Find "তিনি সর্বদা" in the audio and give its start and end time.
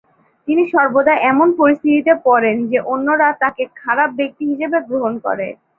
0.47-1.13